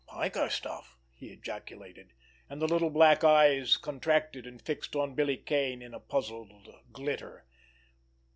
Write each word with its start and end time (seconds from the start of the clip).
"Piker 0.07 0.49
stuff!" 0.49 0.97
he 1.13 1.27
ejaculated, 1.27 2.13
and 2.49 2.59
the 2.59 2.65
little 2.67 2.89
black 2.89 3.23
eyes 3.23 3.77
contracted 3.77 4.47
and 4.47 4.59
fixed 4.59 4.95
on 4.95 5.13
Billy 5.13 5.37
Kane 5.37 5.83
in 5.83 5.93
a 5.93 5.99
puzzled 5.99 6.51
glitter. 6.91 7.45